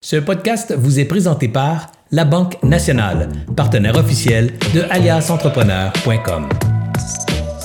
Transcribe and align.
Ce 0.00 0.14
podcast 0.14 0.72
vous 0.78 1.00
est 1.00 1.06
présenté 1.06 1.48
par 1.48 1.88
La 2.12 2.24
Banque 2.24 2.62
Nationale, 2.62 3.30
partenaire 3.56 3.96
officiel 3.96 4.52
de 4.72 4.82
aliasentrepreneur.com. 4.90 6.48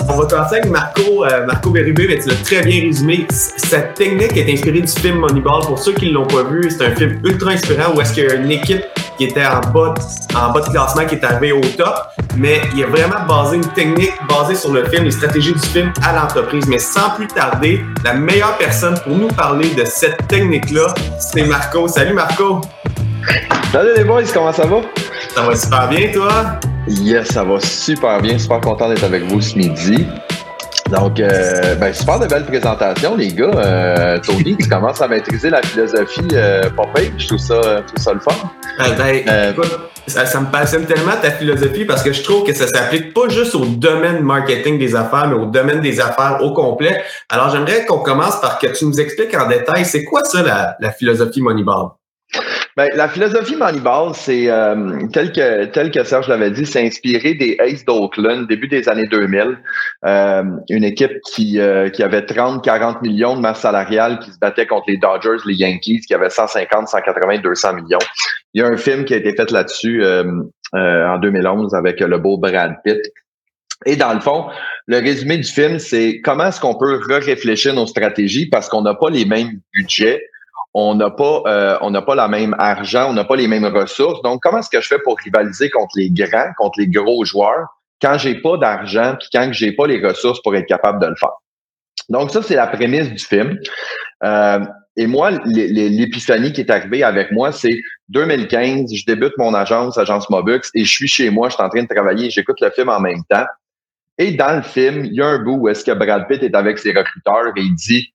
On 0.10 0.18
va 0.18 0.26
commencer 0.26 0.56
avec 0.56 0.72
Marco, 0.72 1.26
euh, 1.26 1.46
Marco 1.46 1.70
mais 1.70 1.84
tu 1.94 2.30
l'as 2.30 2.36
très 2.44 2.64
bien 2.64 2.82
résumé. 2.82 3.28
Cette 3.30 3.94
technique 3.94 4.36
est 4.36 4.52
inspirée 4.52 4.82
du 4.82 4.88
film 4.88 5.20
Moneyball. 5.20 5.62
Pour 5.68 5.78
ceux 5.78 5.94
qui 5.94 6.08
ne 6.08 6.14
l'ont 6.14 6.26
pas 6.26 6.44
vu, 6.44 6.72
c'est 6.72 6.84
un 6.84 6.96
film 6.96 7.22
ultra 7.24 7.52
inspirant 7.52 7.96
où 7.96 8.02
est-ce 8.02 8.14
qu'il 8.14 8.24
y 8.24 8.28
a 8.28 8.34
une 8.34 8.50
équipe 8.50 8.82
qui 9.18 9.26
était 9.26 9.46
en 9.46 9.60
bas, 9.72 9.94
en 10.36 10.52
bas 10.52 10.62
de 10.62 10.70
classement, 10.70 11.06
qui 11.06 11.16
est 11.16 11.24
arrivée 11.24 11.52
au 11.52 11.62
top. 11.62 11.96
Mais 12.38 12.62
il 12.76 12.84
a 12.84 12.88
vraiment 12.88 13.26
basé 13.28 13.58
une 13.58 13.68
technique 13.68 14.14
basée 14.28 14.56
sur 14.56 14.72
le 14.72 14.86
film, 14.86 15.04
les 15.04 15.12
stratégies 15.12 15.54
du 15.54 15.60
film 15.60 15.94
à 16.04 16.14
l'entreprise. 16.14 16.66
Mais 16.68 16.80
sans 16.80 17.12
plus 17.12 17.28
tarder, 17.28 17.84
la 18.04 18.14
meilleure 18.14 18.58
personne 18.58 19.00
pour 19.04 19.16
nous 19.16 19.28
parler 19.28 19.70
de 19.70 19.86
cette 19.86 20.28
technique-là, 20.28 20.94
c'est 21.20 21.44
Marco. 21.44 21.88
Salut 21.88 22.14
Marco! 22.14 22.62
Salut 23.72 23.92
les 23.96 24.04
boys, 24.04 24.24
comment 24.34 24.52
ça 24.52 24.66
va? 24.66 24.78
Ça 25.34 25.42
va 25.42 25.56
super 25.56 25.88
bien, 25.88 26.12
toi? 26.12 26.60
Yes, 26.88 27.30
ça 27.30 27.44
va 27.44 27.60
super 27.60 28.22
bien. 28.22 28.38
Super 28.38 28.60
content 28.60 28.90
d'être 28.90 29.04
avec 29.04 29.24
vous 29.24 29.42
ce 29.42 29.56
midi. 29.56 30.06
Donc, 30.94 31.20
euh, 31.20 31.74
ben, 31.76 31.92
super 31.92 32.20
de 32.20 32.28
belles 32.28 32.46
présentations, 32.46 33.16
les 33.16 33.30
gars. 33.30 33.50
Euh, 33.56 34.20
Tony, 34.20 34.56
tu 34.56 34.70
commences 34.70 35.02
à 35.02 35.08
maîtriser 35.08 35.50
la 35.50 35.64
philosophie 35.64 36.22
euh, 36.34 36.70
Je 37.18 37.28
trouve 37.28 37.40
ça, 37.40 37.80
je 37.80 37.88
trouve 37.88 37.98
ça 37.98 38.14
le 38.14 38.20
fun. 38.20 38.32
Euh, 38.80 38.96
ben, 38.96 39.24
euh, 39.28 39.54
ça, 40.06 40.28
ça, 40.28 40.40
me 40.40 40.52
passionne 40.52 40.86
tellement 40.86 41.16
ta 41.20 41.32
philosophie 41.32 41.86
parce 41.86 42.04
que 42.04 42.14
je 42.14 42.22
trouve 42.22 42.44
que 42.44 42.54
ça 42.54 42.68
s'applique 42.68 43.12
pas 43.12 43.28
juste 43.28 43.56
au 43.56 43.66
domaine 43.66 44.22
marketing 44.22 44.78
des 44.78 44.96
affaires, 44.96 45.28
mais 45.30 45.36
au 45.36 45.48
domaine 45.48 45.82
des 45.82 46.00
affaires 46.00 46.38
au 46.42 46.54
complet. 46.54 47.02
Alors, 47.28 47.50
j'aimerais 47.50 47.86
qu'on 47.86 48.00
commence 48.00 48.40
par 48.40 48.60
que 48.60 48.68
tu 48.68 48.86
nous 48.86 49.02
expliques 49.02 49.36
en 49.36 49.48
détail, 49.48 49.86
c'est 49.86 50.04
quoi 50.04 50.24
ça, 50.24 50.44
la, 50.44 50.76
la 50.80 50.92
philosophie 50.92 51.42
Moneyball? 51.42 51.88
Ben, 52.76 52.90
la 52.96 53.08
philosophie 53.08 53.56
Moneyball, 53.56 54.16
c'est 54.16 54.50
euh, 54.50 55.08
tel 55.14 55.32
que 55.32 55.66
tel 55.66 55.92
que 55.92 56.04
Serge 56.04 56.28
l'avait 56.28 56.50
dit, 56.50 56.66
c'est 56.66 56.84
inspiré 56.84 57.36
des 57.36 57.56
Aces 57.60 57.86
d'Oakland, 57.86 58.48
début 58.48 58.68
des 58.68 58.90
années 58.90 59.06
2000, 59.06 59.60
euh, 60.06 60.44
une 60.70 60.84
équipe 60.84 61.22
qui 61.22 61.60
euh, 61.60 61.90
qui 61.90 62.02
avait 62.02 62.22
30-40 62.22 63.04
millions 63.04 63.36
de 63.36 63.42
masse 63.42 63.60
salariale, 63.60 64.18
qui 64.20 64.32
se 64.32 64.40
battait 64.40 64.66
contre 64.66 64.86
les 64.88 64.98
Dodgers, 64.98 65.38
les 65.46 65.54
Yankees, 65.54 66.02
qui 66.08 66.16
avaient 66.16 66.32
150, 66.32 66.88
180, 66.88 67.42
200 67.44 67.74
millions. 67.74 68.00
Il 68.56 68.62
y 68.62 68.66
a 68.66 68.68
un 68.68 68.78
film 68.78 69.06
qui 69.06 69.14
a 69.14 69.18
été 69.18 69.36
fait 69.36 69.52
là-dessus 69.52 70.04
en 70.74 71.20
2011 71.20 71.76
avec 71.76 72.00
le 72.00 72.18
beau 72.18 72.38
Brad 72.38 72.74
Pitt. 72.84 73.02
Et 73.86 73.98
dans 73.98 74.14
le 74.14 74.20
fond, 74.20 74.48
le 74.88 74.98
résumé 74.98 75.38
du 75.38 75.48
film, 75.48 75.78
c'est 75.78 76.22
comment 76.22 76.48
est-ce 76.48 76.60
qu'on 76.60 76.76
peut 76.76 77.00
réfléchir 77.06 77.76
nos 77.76 77.86
stratégies 77.86 78.48
parce 78.48 78.68
qu'on 78.68 78.82
n'a 78.82 78.96
pas 78.96 79.10
les 79.10 79.26
mêmes 79.26 79.60
budgets 79.74 80.24
on 80.74 80.96
n'a 80.96 81.10
pas 81.10 81.44
euh, 81.46 81.78
on 81.82 81.92
n'a 81.92 82.02
pas 82.02 82.16
la 82.16 82.28
même 82.28 82.56
argent, 82.58 83.10
on 83.10 83.14
n'a 83.14 83.24
pas 83.24 83.36
les 83.36 83.48
mêmes 83.48 83.66
ressources. 83.66 84.22
Donc, 84.24 84.42
comment 84.42 84.60
est-ce 84.60 84.70
que 84.70 84.82
je 84.82 84.88
fais 84.88 85.00
pour 85.00 85.18
rivaliser 85.18 85.70
contre 85.70 85.94
les 85.96 86.10
grands, 86.10 86.52
contre 86.58 86.80
les 86.80 86.88
gros 86.88 87.24
joueurs, 87.26 87.68
quand 88.02 88.18
j'ai 88.18 88.36
pas 88.42 88.58
d'argent, 88.58 89.16
puis 89.20 89.30
quand 89.32 89.50
j'ai 89.52 89.72
pas 89.72 89.88
les 89.88 90.06
ressources 90.06 90.42
pour 90.42 90.56
être 90.56 90.68
capable 90.68 91.00
de 91.00 91.08
le 91.08 91.16
faire? 91.16 91.34
Donc, 92.10 92.32
ça, 92.32 92.42
c'est 92.42 92.56
la 92.56 92.68
prémisse 92.68 93.10
du 93.10 93.24
film. 93.24 93.58
Euh, 94.24 94.60
et 94.96 95.08
moi, 95.08 95.32
l'épiphanie 95.46 96.54
qui 96.54 96.62
est 96.62 96.70
arrivée 96.70 97.04
avec 97.04 97.32
moi, 97.32 97.52
c'est 97.52 97.80
2015, 98.10 98.94
je 98.94 99.06
débute 99.06 99.34
mon 99.38 99.54
agence, 99.54 99.98
agence 99.98 100.30
Mobux, 100.30 100.70
et 100.76 100.84
je 100.84 100.92
suis 100.92 101.08
chez 101.08 101.30
moi, 101.30 101.50
je 101.50 101.56
suis 101.56 101.64
en 101.64 101.70
train 101.70 101.82
de 101.82 101.88
travailler, 101.88 102.30
j'écoute 102.30 102.62
le 102.62 102.70
film 102.70 102.90
en 102.90 103.00
même 103.00 103.24
temps. 103.30 103.46
Et 104.20 104.32
dans 104.32 104.58
le 104.58 104.62
film, 104.62 105.06
il 105.06 105.14
y 105.14 105.22
a 105.22 105.26
un 105.26 105.40
bout 105.40 105.56
où 105.56 105.68
est-ce 105.68 105.84
que 105.84 105.92
Brad 105.92 106.28
Pitt 106.28 106.44
est 106.44 106.54
avec 106.54 106.78
ses 106.78 106.92
recruteurs 106.92 107.54
et 107.56 107.62
il 107.62 107.74
dit 107.74 108.13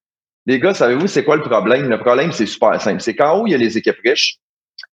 les 0.48 0.58
gars, 0.58 0.72
savez-vous, 0.72 1.06
c'est 1.06 1.24
quoi 1.24 1.36
le 1.36 1.42
problème? 1.42 1.90
Le 1.90 1.98
problème, 1.98 2.32
c'est 2.32 2.46
super 2.46 2.80
simple. 2.80 3.02
C'est 3.02 3.14
qu'en 3.14 3.38
haut, 3.38 3.46
il 3.46 3.50
y 3.50 3.54
a 3.54 3.58
les 3.58 3.76
équipes 3.76 3.98
riches. 4.02 4.38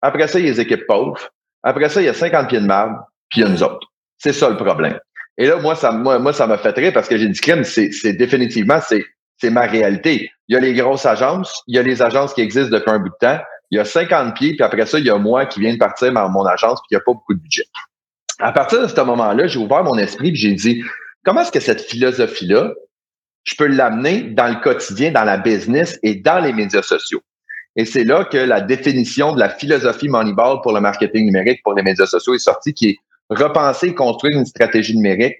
Après 0.01 0.27
ça, 0.27 0.39
il 0.39 0.45
y 0.45 0.49
a 0.49 0.51
les 0.51 0.59
équipes 0.59 0.87
pauvres. 0.87 1.29
Après 1.61 1.89
ça, 1.89 2.01
il 2.01 2.05
y 2.05 2.09
a 2.09 2.13
50 2.15 2.49
pieds 2.49 2.59
de 2.59 2.65
marbre, 2.65 3.03
puis 3.29 3.41
il 3.41 3.43
y 3.43 3.47
a 3.47 3.49
nous 3.49 3.61
autres. 3.61 3.87
C'est 4.17 4.33
ça 4.33 4.49
le 4.49 4.57
problème. 4.57 4.99
Et 5.37 5.45
là, 5.45 5.57
moi, 5.57 5.75
ça, 5.75 5.91
moi, 5.91 6.33
ça 6.33 6.47
m'a 6.47 6.57
fait 6.57 6.75
rire 6.75 6.91
parce 6.91 7.07
que 7.07 7.17
j'ai 7.17 7.27
dit 7.27 7.39
c'est, 7.63 7.91
c'est 7.91 8.13
définitivement, 8.13 8.79
c'est, 8.81 9.05
c'est 9.37 9.51
ma 9.51 9.67
réalité. 9.67 10.31
Il 10.47 10.55
y 10.55 10.57
a 10.57 10.59
les 10.59 10.73
grosses 10.73 11.05
agences, 11.05 11.61
il 11.67 11.75
y 11.75 11.79
a 11.79 11.83
les 11.83 12.01
agences 12.01 12.33
qui 12.33 12.41
existent 12.41 12.75
depuis 12.75 12.89
un 12.89 12.97
bout 12.97 13.09
de 13.09 13.15
temps. 13.19 13.39
Il 13.69 13.77
y 13.77 13.79
a 13.79 13.85
50 13.85 14.35
pieds, 14.35 14.55
puis 14.55 14.63
après 14.63 14.87
ça, 14.87 14.97
il 14.97 15.05
y 15.05 15.11
a 15.11 15.19
moi 15.19 15.45
qui 15.45 15.59
viens 15.59 15.73
de 15.73 15.77
partir 15.77 16.11
dans 16.11 16.29
mon 16.29 16.45
agence, 16.47 16.79
puis 16.81 16.87
il 16.91 16.95
n'y 16.95 17.01
a 17.01 17.03
pas 17.05 17.13
beaucoup 17.13 17.35
de 17.35 17.39
budget. 17.39 17.65
À 18.39 18.51
partir 18.53 18.81
de 18.81 18.87
ce 18.87 19.01
moment-là, 19.01 19.45
j'ai 19.45 19.59
ouvert 19.59 19.83
mon 19.83 19.99
esprit, 19.99 20.31
puis 20.31 20.41
j'ai 20.41 20.53
dit, 20.53 20.83
comment 21.23 21.41
est-ce 21.41 21.51
que 21.51 21.59
cette 21.59 21.81
philosophie-là, 21.81 22.73
je 23.43 23.55
peux 23.55 23.67
l'amener 23.67 24.23
dans 24.23 24.47
le 24.47 24.61
quotidien, 24.61 25.11
dans 25.11 25.23
la 25.23 25.37
business 25.37 25.99
et 26.03 26.15
dans 26.15 26.39
les 26.39 26.53
médias 26.53 26.81
sociaux. 26.81 27.21
Et 27.75 27.85
c'est 27.85 28.03
là 28.03 28.25
que 28.25 28.37
la 28.37 28.61
définition 28.61 29.33
de 29.33 29.39
la 29.39 29.49
philosophie 29.49 30.07
Moneyball 30.07 30.61
pour 30.61 30.73
le 30.73 30.81
marketing 30.81 31.25
numérique, 31.25 31.61
pour 31.63 31.73
les 31.73 31.83
médias 31.83 32.05
sociaux 32.05 32.35
est 32.35 32.39
sortie, 32.39 32.73
qui 32.73 32.89
est 32.89 32.97
repenser 33.29 33.87
et 33.87 33.95
construire 33.95 34.37
une 34.37 34.45
stratégie 34.45 34.95
numérique 34.95 35.35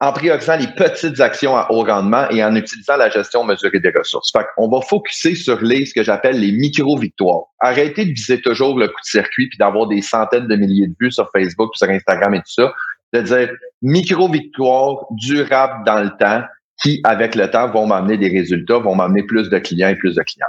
en 0.00 0.12
priorisant 0.12 0.56
les 0.56 0.68
petites 0.68 1.20
actions 1.20 1.56
à 1.56 1.70
haut 1.70 1.84
rendement 1.84 2.28
et 2.30 2.44
en 2.44 2.54
utilisant 2.54 2.96
la 2.96 3.08
gestion 3.08 3.44
mesurée 3.44 3.80
des 3.80 3.92
ressources. 3.96 4.30
Fait 4.30 4.46
on 4.58 4.68
va 4.68 4.80
focuser 4.82 5.34
sur 5.34 5.60
les, 5.62 5.86
ce 5.86 5.94
que 5.94 6.02
j'appelle 6.02 6.38
les 6.38 6.52
micro-victoires. 6.52 7.44
Arrêtez 7.60 8.04
de 8.04 8.10
viser 8.10 8.40
toujours 8.40 8.78
le 8.78 8.88
coup 8.88 9.00
de 9.00 9.08
circuit 9.08 9.48
puis 9.48 9.58
d'avoir 9.58 9.86
des 9.86 10.02
centaines 10.02 10.48
de 10.48 10.56
milliers 10.56 10.88
de 10.88 10.94
vues 11.00 11.12
sur 11.12 11.30
Facebook, 11.30 11.70
sur 11.74 11.88
Instagram 11.88 12.34
et 12.34 12.38
tout 12.38 12.52
ça. 12.52 12.72
De 13.14 13.20
dire 13.22 13.50
micro-victoires 13.82 15.06
durables 15.12 15.84
dans 15.86 16.02
le 16.02 16.10
temps 16.18 16.42
qui, 16.82 17.00
avec 17.04 17.34
le 17.34 17.50
temps, 17.50 17.70
vont 17.70 17.86
m'amener 17.86 18.16
des 18.16 18.28
résultats, 18.28 18.78
vont 18.78 18.94
m'amener 18.94 19.22
plus 19.22 19.48
de 19.48 19.58
clients 19.58 19.88
et 19.88 19.96
plus 19.96 20.14
de 20.14 20.22
clients. 20.22 20.46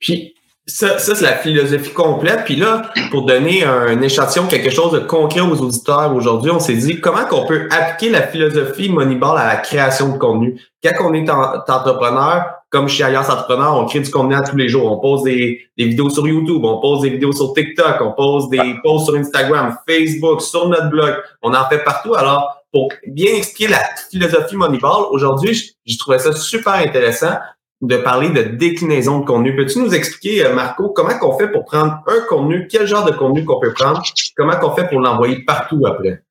Puis, 0.00 0.34
ça, 0.66 0.98
ça 0.98 1.14
c'est 1.14 1.24
la 1.24 1.36
philosophie 1.36 1.92
complète. 1.92 2.44
Puis 2.44 2.56
là, 2.56 2.90
pour 3.10 3.26
donner 3.26 3.64
un 3.64 4.00
échantillon, 4.00 4.46
quelque 4.46 4.70
chose 4.70 4.92
de 4.92 5.00
concret 5.00 5.40
aux 5.40 5.60
auditeurs 5.60 6.14
aujourd'hui, 6.14 6.50
on 6.50 6.58
s'est 6.58 6.74
dit 6.74 7.00
comment 7.00 7.26
qu'on 7.26 7.46
peut 7.46 7.68
appliquer 7.70 8.10
la 8.10 8.22
philosophie 8.22 8.88
Moneyball 8.88 9.38
à 9.38 9.46
la 9.46 9.56
création 9.56 10.12
de 10.12 10.18
contenu? 10.18 10.58
Quand 10.82 11.10
on 11.10 11.12
est 11.12 11.28
entrepreneur, 11.28 12.46
comme 12.70 12.88
chez 12.88 13.04
Alliance 13.04 13.28
Entrepreneur, 13.28 13.76
on 13.76 13.84
crée 13.86 14.00
du 14.00 14.10
contenu 14.10 14.34
à 14.34 14.40
tous 14.40 14.56
les 14.56 14.68
jours. 14.68 14.90
On 14.90 14.98
pose 14.98 15.22
des, 15.22 15.60
des, 15.76 15.84
vidéos 15.84 16.10
sur 16.10 16.26
YouTube, 16.26 16.64
on 16.64 16.80
pose 16.80 17.02
des 17.02 17.10
vidéos 17.10 17.32
sur 17.32 17.52
TikTok, 17.52 18.00
on 18.00 18.12
pose 18.12 18.48
des 18.48 18.74
posts 18.82 19.06
sur 19.06 19.14
Instagram, 19.14 19.76
Facebook, 19.88 20.40
sur 20.40 20.68
notre 20.68 20.88
blog. 20.88 21.14
On 21.42 21.54
en 21.54 21.68
fait 21.68 21.84
partout. 21.84 22.14
Alors, 22.14 22.63
pour 22.74 22.88
bien 23.06 23.36
expliquer 23.36 23.70
la 23.70 23.80
philosophie 24.10 24.56
Moneyball, 24.56 25.04
aujourd'hui, 25.10 25.76
j'ai 25.86 25.96
trouvé 25.96 26.18
ça 26.18 26.32
super 26.32 26.72
intéressant 26.72 27.36
de 27.80 27.96
parler 27.98 28.30
de 28.30 28.42
déclinaison 28.42 29.20
de 29.20 29.24
contenu. 29.24 29.54
Peux-tu 29.54 29.78
nous 29.78 29.94
expliquer, 29.94 30.44
euh, 30.44 30.54
Marco, 30.54 30.88
comment 30.88 31.16
qu'on 31.16 31.38
fait 31.38 31.46
pour 31.46 31.64
prendre 31.64 32.02
un 32.08 32.20
contenu, 32.28 32.66
quel 32.68 32.88
genre 32.88 33.04
de 33.04 33.12
contenu 33.12 33.44
qu'on 33.44 33.60
peut 33.60 33.72
prendre, 33.72 34.02
comment 34.36 34.56
qu'on 34.56 34.74
fait 34.74 34.88
pour 34.88 34.98
l'envoyer 34.98 35.44
partout 35.44 35.86
après? 35.86 36.24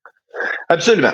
Absolument. 0.68 1.12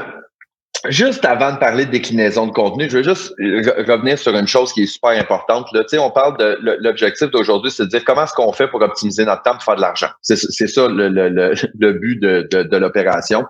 Juste 0.89 1.25
avant 1.25 1.53
de 1.53 1.59
parler 1.59 1.87
de 1.87 1.93
déclinaison 1.93 2.49
de 2.49 2.53
contenu, 2.53 2.89
je 2.91 2.97
veux 2.97 3.05
juste 3.05 3.33
revenir 3.39 4.19
sur 4.19 4.35
une 4.35 4.49
chose 4.49 4.73
qui 4.73 4.83
est 4.83 4.87
super 4.87 5.11
importante. 5.11 5.69
Là, 5.73 5.85
on 6.01 6.11
parle 6.11 6.39
de 6.39 6.59
l'objectif 6.81 7.31
d'aujourd'hui, 7.31 7.71
c'est 7.71 7.85
de 7.85 7.89
dire 7.89 8.03
comment 8.05 8.25
est-ce 8.25 8.33
qu'on 8.33 8.53
fait 8.53 8.67
pour 8.67 8.83
optimiser 8.83 9.25
notre 9.25 9.43
temps 9.43 9.53
pour 9.53 9.63
faire 9.63 9.77
de 9.77 9.83
l'argent. 9.83 10.09
C'est 10.23 10.37
ça 10.37 10.89
le, 10.89 11.93
but 11.93 12.19
de 12.21 12.77
l'opération. 12.79 13.45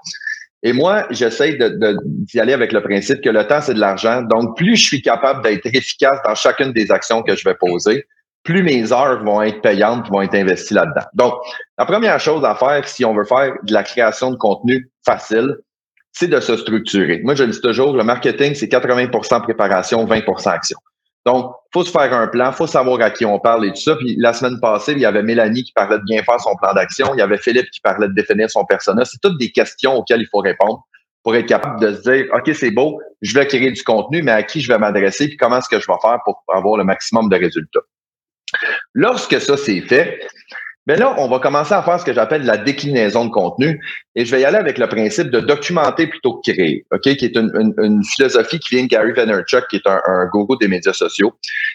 Et 0.63 0.73
moi, 0.73 1.07
j'essaie 1.11 1.53
d'y 1.53 1.59
de, 1.59 2.41
aller 2.41 2.53
avec 2.53 2.73
le 2.73 2.83
principe 2.83 3.23
que 3.23 3.31
le 3.31 3.47
temps, 3.47 3.63
c'est 3.63 3.75
de 3.75 3.81
l'argent. 3.81 4.23
Donc, 4.23 4.57
plus 4.57 4.77
je 4.77 4.85
suis 4.85 5.03
capable 5.03 5.43
d'être 5.43 5.67
efficace 5.67 6.19
dans 6.25 6.35
chacune 6.35 6.73
des 6.73 6.91
actions 6.91 7.23
que 7.23 7.35
je 7.35 7.49
vais 7.49 7.55
poser, 7.55 8.05
plus 8.43 8.63
mes 8.63 8.93
heures 8.93 9.23
vont 9.25 9.43
être 9.43 9.61
payantes, 9.63 10.09
vont 10.11 10.23
être 10.23 10.35
investies 10.35 10.75
là-dedans. 10.75 11.07
Donc, 11.15 11.35
la 11.79 11.87
première 11.87 12.21
chose 12.21 12.45
à 12.45 12.55
faire, 12.55 12.87
si 12.87 13.05
on 13.05 13.15
veut 13.15 13.25
faire 13.25 13.55
de 13.63 13.73
la 13.73 13.83
création 13.83 14.31
de 14.31 14.37
contenu 14.37 14.91
facile, 15.05 15.57
c'est 16.13 16.29
de 16.29 16.41
se 16.41 16.57
structurer. 16.57 17.21
Moi, 17.23 17.35
je 17.35 17.45
le 17.45 17.51
dis 17.51 17.61
toujours, 17.61 17.97
le 17.97 18.05
marketing, 18.05 18.55
c'est 18.55 18.67
80% 18.67 19.43
préparation, 19.43 20.05
20% 20.05 20.49
action. 20.49 20.79
Donc, 21.27 21.55
faut 21.73 21.85
se 21.85 21.91
faire 21.91 22.13
un 22.15 22.27
plan, 22.29 22.51
faut 22.51 22.67
savoir 22.67 23.01
à 23.03 23.11
qui 23.11 23.25
on 23.25 23.39
parle 23.39 23.67
et 23.67 23.71
tout 23.71 23.81
ça. 23.81 23.95
Puis 23.97 24.17
la 24.19 24.33
semaine 24.33 24.59
passée, 24.61 24.93
il 24.93 25.01
y 25.01 25.05
avait 25.05 25.23
Mélanie 25.23 25.65
qui 25.65 25.73
parlait 25.73 25.99
de 25.99 26.05
bien 26.05 26.23
faire 26.23 26.41
son 26.41 26.57
plan 26.57 26.73
d'action. 26.73 27.15
Il 27.15 27.19
y 27.19 27.23
avait 27.23 27.37
Philippe 27.37 27.71
qui 27.71 27.81
parlait 27.81 28.09
de 28.09 28.15
définir 28.15 28.51
son 28.51 28.65
personnage. 28.65 29.09
C'est 29.09 29.21
toutes 29.21 29.39
des 29.39 29.53
questions 29.53 29.97
auxquelles 29.97 30.23
il 30.23 30.29
faut 30.29 30.39
répondre 30.39 30.83
pour 31.23 31.37
être 31.37 31.47
capable 31.47 31.81
de 31.81 31.95
se 31.95 32.03
dire, 32.03 32.27
OK, 32.33 32.51
c'est 32.55 32.71
beau, 32.71 33.01
je 33.21 33.35
vais 33.35 33.47
créer 33.47 33.71
du 33.71 33.83
contenu, 33.83 34.23
mais 34.23 34.33
à 34.33 34.43
qui 34.43 34.61
je 34.61 34.73
vais 34.73 34.79
m'adresser, 34.79 35.29
puis 35.29 35.37
comment 35.37 35.59
est-ce 35.59 35.69
que 35.69 35.79
je 35.79 35.87
vais 35.87 35.99
faire 36.01 36.19
pour 36.25 36.43
avoir 36.49 36.79
le 36.79 36.85
maximum 36.85 37.29
de 37.29 37.37
résultats? 37.37 37.81
Lorsque 38.95 39.41
ça 39.41 39.57
c'est 39.57 39.81
fait, 39.83 40.21
mais 40.87 40.97
là, 40.97 41.15
on 41.19 41.29
va 41.29 41.39
commencer 41.39 41.75
à 41.75 41.83
faire 41.83 42.01
ce 42.01 42.05
que 42.05 42.13
j'appelle 42.13 42.45
la 42.45 42.57
déclinaison 42.57 43.27
de 43.27 43.31
contenu. 43.31 43.81
Et 44.15 44.25
je 44.25 44.31
vais 44.35 44.41
y 44.41 44.45
aller 44.45 44.57
avec 44.57 44.79
le 44.79 44.89
principe 44.89 45.31
de 45.31 45.41
documenter 45.41 46.07
plutôt 46.07 46.41
que 46.41 46.51
créer, 46.51 46.87
OK? 46.91 47.03
Qui 47.03 47.25
est 47.25 47.37
une, 47.37 48.03
philosophie 48.05 48.59
qui 48.59 48.75
vient 48.75 48.85
de 48.85 48.89
Gary 48.89 49.13
Vaynerchuk, 49.13 49.69
qui 49.69 49.77
est 49.77 49.87
un, 49.87 50.01
un 50.07 50.27
gourou 50.27 50.57
des 50.57 50.69
médias 50.69 50.93
sociaux, 50.93 51.33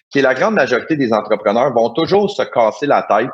qui 0.10 0.20
est 0.20 0.24
la 0.24 0.34
grande 0.34 0.56
majorité 0.56 0.96
des 0.98 1.14
entrepreneurs 1.14 1.74
vont 1.74 1.92
toujours 1.92 2.30
se 2.30 2.44
casser 2.44 2.88
la 2.88 3.04
tête 3.04 3.30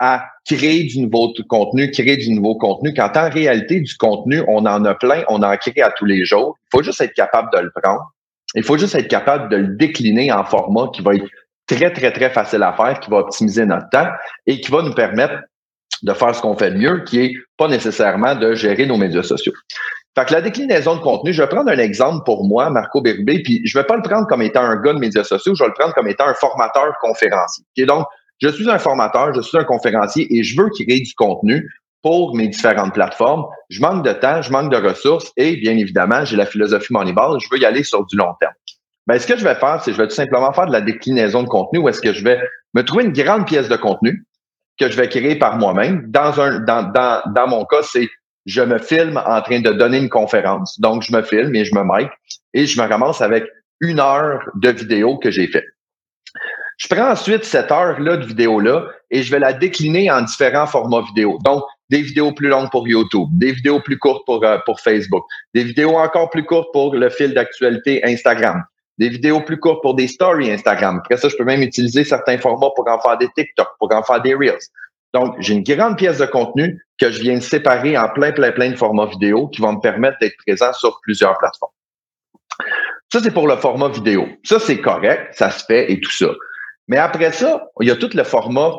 à 0.00 0.24
créer 0.46 0.84
du 0.84 1.00
nouveau 1.00 1.32
contenu, 1.48 1.90
créer 1.90 2.16
du 2.16 2.30
nouveau 2.30 2.56
contenu, 2.56 2.94
quand 2.94 3.14
en 3.16 3.28
réalité, 3.28 3.80
du 3.80 3.94
contenu, 3.96 4.42
on 4.48 4.64
en 4.64 4.84
a 4.86 4.94
plein, 4.94 5.22
on 5.28 5.42
en 5.42 5.56
crée 5.58 5.82
à 5.82 5.90
tous 5.90 6.06
les 6.06 6.24
jours. 6.24 6.56
Il 6.58 6.78
faut 6.78 6.82
juste 6.82 7.02
être 7.02 7.12
capable 7.12 7.50
de 7.52 7.58
le 7.58 7.70
prendre. 7.82 8.10
Il 8.54 8.64
faut 8.64 8.78
juste 8.78 8.94
être 8.94 9.08
capable 9.08 9.50
de 9.50 9.56
le 9.56 9.76
décliner 9.76 10.32
en 10.32 10.42
format 10.42 10.88
qui 10.94 11.02
va 11.02 11.14
être 11.14 11.26
très, 11.74 11.92
très, 11.92 12.12
très 12.12 12.30
facile 12.30 12.62
à 12.62 12.72
faire, 12.72 12.98
qui 13.00 13.10
va 13.10 13.18
optimiser 13.18 13.64
notre 13.64 13.88
temps 13.90 14.08
et 14.46 14.60
qui 14.60 14.70
va 14.70 14.82
nous 14.82 14.94
permettre 14.94 15.34
de 16.02 16.12
faire 16.12 16.34
ce 16.34 16.40
qu'on 16.40 16.56
fait 16.56 16.70
de 16.70 16.76
mieux, 16.76 17.04
qui 17.04 17.20
est 17.20 17.32
pas 17.56 17.68
nécessairement 17.68 18.34
de 18.34 18.54
gérer 18.54 18.86
nos 18.86 18.96
médias 18.96 19.22
sociaux. 19.22 19.52
Fait 20.18 20.24
que 20.24 20.32
la 20.32 20.40
déclinaison 20.40 20.96
de 20.96 21.00
contenu, 21.00 21.32
je 21.32 21.42
vais 21.42 21.48
prendre 21.48 21.70
un 21.70 21.78
exemple 21.78 22.24
pour 22.24 22.44
moi, 22.44 22.68
Marco 22.70 23.00
Bérubé, 23.00 23.42
puis 23.42 23.60
je 23.64 23.78
vais 23.78 23.84
pas 23.84 23.96
le 23.96 24.02
prendre 24.02 24.26
comme 24.26 24.42
étant 24.42 24.62
un 24.62 24.76
gars 24.76 24.92
de 24.92 24.98
médias 24.98 25.24
sociaux, 25.24 25.54
je 25.54 25.62
vais 25.62 25.68
le 25.68 25.74
prendre 25.74 25.94
comme 25.94 26.08
étant 26.08 26.26
un 26.26 26.34
formateur 26.34 26.92
conférencier. 27.00 27.64
Et 27.76 27.86
donc, 27.86 28.06
je 28.40 28.48
suis 28.48 28.68
un 28.68 28.78
formateur, 28.78 29.32
je 29.34 29.40
suis 29.40 29.58
un 29.58 29.64
conférencier 29.64 30.26
et 30.34 30.42
je 30.42 30.60
veux 30.60 30.68
créer 30.70 31.00
du 31.00 31.14
contenu 31.14 31.70
pour 32.02 32.34
mes 32.34 32.48
différentes 32.48 32.94
plateformes. 32.94 33.44
Je 33.68 33.80
manque 33.80 34.04
de 34.04 34.12
temps, 34.12 34.40
je 34.42 34.50
manque 34.50 34.72
de 34.72 34.78
ressources 34.78 35.30
et 35.36 35.56
bien 35.56 35.76
évidemment, 35.76 36.24
j'ai 36.24 36.36
la 36.36 36.46
philosophie 36.46 36.92
Moneyball, 36.92 37.38
je 37.40 37.48
veux 37.52 37.58
y 37.58 37.66
aller 37.66 37.84
sur 37.84 38.04
du 38.06 38.16
long 38.16 38.34
terme. 38.40 38.54
Ben, 39.06 39.18
ce 39.18 39.26
que 39.26 39.36
je 39.36 39.44
vais 39.44 39.54
faire, 39.54 39.82
c'est 39.82 39.92
je 39.92 39.96
vais 39.96 40.08
tout 40.08 40.14
simplement 40.14 40.52
faire 40.52 40.66
de 40.66 40.72
la 40.72 40.80
déclinaison 40.80 41.42
de 41.42 41.48
contenu 41.48 41.78
où 41.78 41.88
est-ce 41.88 42.00
que 42.00 42.12
je 42.12 42.22
vais 42.22 42.40
me 42.74 42.82
trouver 42.82 43.04
une 43.04 43.12
grande 43.12 43.46
pièce 43.46 43.68
de 43.68 43.76
contenu 43.76 44.24
que 44.78 44.88
je 44.88 44.96
vais 44.96 45.08
créer 45.08 45.36
par 45.36 45.58
moi-même. 45.58 46.04
Dans 46.08 46.40
un, 46.40 46.60
dans, 46.60 46.82
dans, 46.82 47.22
dans 47.34 47.48
mon 47.48 47.64
cas, 47.64 47.82
c'est 47.82 48.08
je 48.46 48.62
me 48.62 48.78
filme 48.78 49.20
en 49.24 49.42
train 49.42 49.60
de 49.60 49.70
donner 49.70 49.98
une 49.98 50.08
conférence. 50.08 50.80
Donc, 50.80 51.02
je 51.02 51.12
me 51.12 51.22
filme 51.22 51.54
et 51.54 51.64
je 51.64 51.74
me 51.74 51.82
mic 51.84 52.10
et 52.54 52.66
je 52.66 52.80
me 52.80 52.88
ramasse 52.88 53.20
avec 53.20 53.44
une 53.80 54.00
heure 54.00 54.42
de 54.54 54.70
vidéo 54.70 55.18
que 55.18 55.30
j'ai 55.30 55.46
fait. 55.46 55.64
Je 56.78 56.88
prends 56.88 57.10
ensuite 57.10 57.44
cette 57.44 57.70
heure-là 57.70 58.16
de 58.16 58.24
vidéo-là 58.24 58.86
et 59.10 59.22
je 59.22 59.30
vais 59.30 59.38
la 59.38 59.52
décliner 59.52 60.10
en 60.10 60.22
différents 60.22 60.66
formats 60.66 61.02
vidéo. 61.02 61.38
Donc, 61.44 61.62
des 61.90 62.00
vidéos 62.00 62.32
plus 62.32 62.48
longues 62.48 62.70
pour 62.70 62.88
YouTube, 62.88 63.28
des 63.32 63.52
vidéos 63.52 63.80
plus 63.80 63.98
courtes 63.98 64.24
pour, 64.24 64.42
euh, 64.44 64.58
pour 64.64 64.80
Facebook, 64.80 65.24
des 65.54 65.64
vidéos 65.64 65.98
encore 65.98 66.30
plus 66.30 66.44
courtes 66.44 66.68
pour 66.72 66.94
le 66.94 67.10
fil 67.10 67.34
d'actualité 67.34 68.02
Instagram, 68.04 68.62
des 69.00 69.08
vidéos 69.08 69.40
plus 69.40 69.58
courtes 69.58 69.80
pour 69.82 69.94
des 69.94 70.06
stories 70.06 70.52
Instagram. 70.52 70.98
Après 70.98 71.16
ça, 71.16 71.30
je 71.30 71.36
peux 71.36 71.44
même 71.44 71.62
utiliser 71.62 72.04
certains 72.04 72.36
formats 72.36 72.68
pour 72.76 72.86
en 72.86 73.00
faire 73.00 73.16
des 73.16 73.28
TikTok, 73.34 73.68
pour 73.78 73.92
en 73.94 74.02
faire 74.02 74.20
des 74.20 74.34
Reels. 74.34 74.58
Donc, 75.14 75.36
j'ai 75.40 75.54
une 75.54 75.62
grande 75.62 75.96
pièce 75.96 76.18
de 76.18 76.26
contenu 76.26 76.78
que 76.98 77.10
je 77.10 77.20
viens 77.20 77.36
de 77.36 77.40
séparer 77.40 77.96
en 77.96 78.10
plein, 78.10 78.30
plein, 78.30 78.52
plein 78.52 78.70
de 78.70 78.76
formats 78.76 79.06
vidéo 79.06 79.48
qui 79.48 79.62
vont 79.62 79.72
me 79.72 79.80
permettre 79.80 80.18
d'être 80.20 80.36
présent 80.46 80.72
sur 80.74 81.00
plusieurs 81.02 81.36
plateformes. 81.38 81.72
Ça, 83.10 83.20
c'est 83.20 83.32
pour 83.32 83.48
le 83.48 83.56
format 83.56 83.88
vidéo. 83.88 84.28
Ça, 84.44 84.60
c'est 84.60 84.80
correct, 84.80 85.32
ça 85.32 85.50
se 85.50 85.64
fait 85.64 85.90
et 85.90 85.98
tout 85.98 86.12
ça. 86.12 86.28
Mais 86.86 86.98
après 86.98 87.32
ça, 87.32 87.68
il 87.80 87.88
y 87.88 87.90
a 87.90 87.96
tout 87.96 88.10
le 88.12 88.22
format 88.22 88.70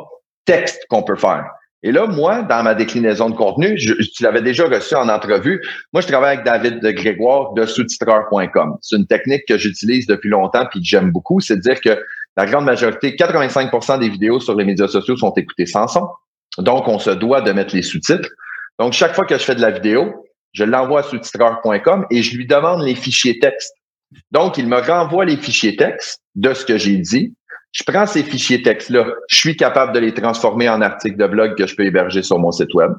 texte 0.45 0.85
qu'on 0.87 1.01
peut 1.01 1.15
faire. 1.15 1.49
Et 1.83 1.91
là, 1.91 2.05
moi, 2.05 2.43
dans 2.43 2.61
ma 2.61 2.75
déclinaison 2.75 3.29
de 3.29 3.35
contenu, 3.35 3.75
tu 3.75 4.23
l'avais 4.23 4.41
déjà 4.41 4.67
reçu 4.67 4.95
en 4.95 5.09
entrevue. 5.09 5.61
Moi, 5.93 6.01
je 6.01 6.07
travaille 6.07 6.35
avec 6.35 6.45
David 6.45 6.79
de 6.79 6.91
Grégoire 6.91 7.53
de 7.53 7.65
sous-titreur.com. 7.65 8.77
C'est 8.81 8.97
une 8.97 9.07
technique 9.07 9.45
que 9.47 9.57
j'utilise 9.57 10.05
depuis 10.05 10.29
longtemps 10.29 10.65
puis 10.69 10.79
que 10.79 10.85
j'aime 10.85 11.11
beaucoup. 11.11 11.39
C'est 11.39 11.55
de 11.55 11.61
dire 11.61 11.81
que 11.81 11.99
la 12.37 12.45
grande 12.45 12.65
majorité, 12.65 13.15
85% 13.15 13.99
des 13.99 14.09
vidéos 14.09 14.39
sur 14.39 14.55
les 14.55 14.63
médias 14.63 14.87
sociaux 14.87 15.17
sont 15.17 15.33
écoutées 15.33 15.65
sans 15.65 15.87
son. 15.87 16.07
Donc, 16.59 16.87
on 16.87 16.99
se 16.99 17.09
doit 17.09 17.41
de 17.41 17.51
mettre 17.51 17.75
les 17.75 17.81
sous-titres. 17.81 18.29
Donc, 18.79 18.93
chaque 18.93 19.15
fois 19.15 19.25
que 19.25 19.37
je 19.37 19.43
fais 19.43 19.55
de 19.55 19.61
la 19.61 19.71
vidéo, 19.71 20.25
je 20.53 20.63
l'envoie 20.63 20.99
à 20.99 21.03
sous-titreur.com 21.03 22.05
et 22.11 22.21
je 22.21 22.37
lui 22.37 22.45
demande 22.45 22.83
les 22.83 22.95
fichiers 22.95 23.39
texte. 23.39 23.73
Donc, 24.31 24.57
il 24.57 24.67
me 24.67 24.77
renvoie 24.77 25.25
les 25.25 25.37
fichiers 25.37 25.75
texte 25.75 26.21
de 26.35 26.53
ce 26.53 26.65
que 26.65 26.77
j'ai 26.77 26.97
dit 26.97 27.33
je 27.71 27.83
prends 27.83 28.05
ces 28.05 28.23
fichiers 28.23 28.61
textes-là, 28.61 29.05
je 29.29 29.35
suis 29.35 29.55
capable 29.55 29.93
de 29.93 29.99
les 29.99 30.13
transformer 30.13 30.67
en 30.69 30.81
articles 30.81 31.17
de 31.17 31.27
blog 31.27 31.55
que 31.57 31.65
je 31.67 31.75
peux 31.75 31.85
héberger 31.85 32.21
sur 32.21 32.37
mon 32.37 32.51
site 32.51 32.73
web. 32.73 32.91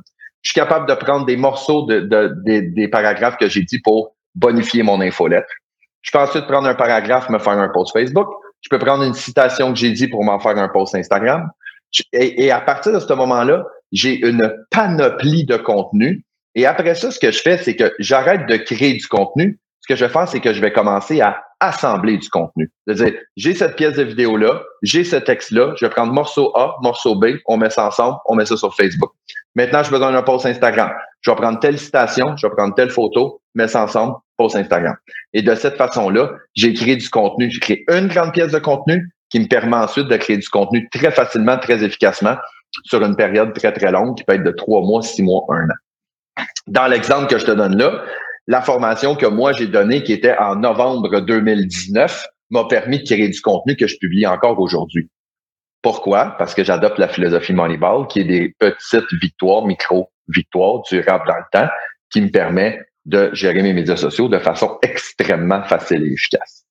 Je 0.43 0.51
suis 0.51 0.61
capable 0.61 0.89
de 0.89 0.95
prendre 0.95 1.27
des 1.27 1.37
morceaux 1.37 1.87
de, 1.87 2.35
des, 2.45 2.89
paragraphes 2.89 3.37
que 3.37 3.49
j'ai 3.49 3.63
dit 3.63 3.79
pour 3.81 4.17
bonifier 4.35 4.83
mon 4.83 5.01
infolettre. 5.01 5.53
Je 6.01 6.11
peux 6.11 6.19
ensuite 6.19 6.47
prendre 6.47 6.67
un 6.67 6.75
paragraphe, 6.75 7.29
me 7.29 7.39
faire 7.39 7.53
un 7.53 7.69
post 7.69 7.93
Facebook. 7.93 8.27
Je 8.61 8.69
peux 8.69 8.79
prendre 8.79 9.05
une 9.05 9.15
citation 9.15 9.73
que 9.73 9.79
j'ai 9.79 9.93
dit 9.93 10.09
pour 10.09 10.25
m'en 10.25 10.41
faire 10.41 10.57
un 10.57 10.69
post 10.69 10.95
Instagram. 10.95 11.49
Et, 12.13 12.47
et 12.47 12.51
à 12.51 12.61
partir 12.61 12.93
de 12.93 12.99
ce 12.99 13.13
moment-là, 13.13 13.65
j'ai 13.93 14.27
une 14.27 14.53
panoplie 14.71 15.45
de 15.45 15.59
contenu. 15.59 16.25
Et 16.55 16.67
après 16.67 16.95
ça, 16.95 17.11
ce 17.11 17.21
que 17.21 17.31
je 17.31 17.41
fais, 17.41 17.59
c'est 17.59 17.77
que 17.77 17.93
j'arrête 17.99 18.47
de 18.47 18.57
créer 18.57 18.95
du 18.95 19.07
contenu. 19.07 19.61
Ce 19.83 19.93
que 19.93 19.97
je 19.97 20.05
vais 20.05 20.13
faire, 20.13 20.29
c'est 20.29 20.41
que 20.41 20.53
je 20.53 20.61
vais 20.61 20.73
commencer 20.73 21.21
à 21.21 21.43
assembler 21.59 22.17
du 22.17 22.29
contenu. 22.29 22.71
C'est-à-dire, 22.87 23.19
j'ai 23.37 23.55
cette 23.55 23.77
pièce 23.77 23.97
de 23.97 24.05
vidéo-là, 24.05 24.63
j'ai 24.83 25.05
ce 25.05 25.17
texte-là, 25.17 25.75
je 25.77 25.85
vais 25.85 25.91
prendre 25.91 26.13
morceau 26.13 26.57
A, 26.57 26.77
morceau 26.83 27.17
B, 27.17 27.37
on 27.47 27.57
met 27.57 27.71
ça 27.71 27.87
ensemble, 27.87 28.17
on 28.27 28.37
met 28.37 28.47
ça 28.47 28.57
sur 28.57 28.75
Facebook. 28.75 29.11
Maintenant, 29.55 29.83
je 29.83 29.91
besoin 29.91 30.13
d'un 30.13 30.23
post 30.23 30.47
Instagram. 30.47 30.91
Je 31.21 31.31
vais 31.31 31.37
prendre 31.37 31.59
telle 31.59 31.79
citation, 31.79 32.37
je 32.37 32.47
vais 32.47 32.53
prendre 32.53 32.75
telle 32.75 32.91
photo, 32.91 33.41
mets 33.55 33.69
ça 33.69 33.83
ensemble, 33.85 34.15
post 34.37 34.57
Instagram. 34.57 34.97
Et 35.33 35.43
de 35.43 35.55
cette 35.55 35.77
façon-là, 35.77 36.33
j'ai 36.55 36.73
créé 36.75 36.97
du 36.97 37.09
contenu. 37.11 37.51
J'ai 37.51 37.61
créé 37.61 37.85
une 37.89 38.09
grande 38.09 38.33
pièce 38.33 38.53
de 38.53 38.59
contenu 38.59 39.13
qui 39.31 39.41
me 39.41 39.47
permet 39.47 39.77
ensuite 39.77 40.09
de 40.09 40.17
créer 40.17 40.39
du 40.39 40.49
contenu 40.49 40.89
très 40.91 41.11
facilement, 41.11 41.59
très 41.59 41.83
efficacement 41.85 42.37
sur 42.85 43.03
une 43.03 43.17
période 43.17 43.53
très, 43.55 43.73
très 43.73 43.93
longue 43.93 44.17
qui 44.17 44.25
peut 44.25 44.35
être 44.35 44.45
de 44.45 44.51
trois 44.51 44.81
mois, 44.81 45.03
six 45.03 45.23
mois, 45.23 45.45
un 45.51 45.65
an. 45.65 46.45
Dans 46.67 46.87
l'exemple 46.87 47.27
que 47.27 47.39
je 47.39 47.45
te 47.45 47.51
donne 47.51 47.77
là, 47.77 48.03
la 48.47 48.61
formation 48.63 49.15
que 49.15 49.27
moi 49.27 49.53
j'ai 49.53 49.67
donnée, 49.67 50.03
qui 50.03 50.13
était 50.13 50.37
en 50.37 50.57
novembre 50.57 51.21
2019, 51.21 52.27
m'a 52.51 52.65
permis 52.65 52.99
de 52.99 53.05
créer 53.05 53.29
du 53.29 53.41
contenu 53.41 53.77
que 53.77 53.87
je 53.87 53.97
publie 53.99 54.27
encore 54.27 54.59
aujourd'hui. 54.61 55.09
Pourquoi? 55.81 56.37
Parce 56.39 56.55
que 56.55 56.63
j'adopte 56.63 56.99
la 56.99 57.09
philosophie 57.09 57.53
Moneyball, 57.53 58.07
qui 58.07 58.21
est 58.21 58.25
des 58.25 58.55
petites 58.59 59.13
victoires, 59.21 59.67
micro-victoires 59.67 60.83
durables 60.89 61.25
dans 61.27 61.37
le 61.37 61.45
temps, 61.51 61.69
qui 62.11 62.21
me 62.21 62.31
permet 62.31 62.81
de 63.05 63.31
gérer 63.33 63.63
mes 63.63 63.73
médias 63.73 63.97
sociaux 63.97 64.29
de 64.29 64.39
façon 64.39 64.79
extrêmement 64.83 65.65
facile 65.65 66.05
et 66.05 66.13
efficace. 66.13 66.65